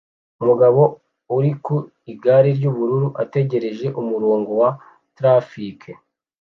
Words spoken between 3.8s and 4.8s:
umurongo wa